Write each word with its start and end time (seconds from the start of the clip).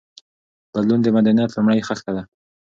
بدلون 0.73 0.99
د 1.03 1.07
مدنيت 1.17 1.49
لومړۍ 1.53 1.79
خښته 1.87 2.11
ده. 2.17 2.23